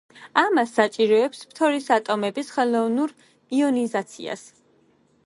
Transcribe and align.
ამას 0.43 0.71
საჭიროებს 0.77 1.43
ფთორის 1.51 1.89
ატომების 1.97 2.49
ხელოვნურ 2.55 3.13
იონიზაციას. 3.59 4.47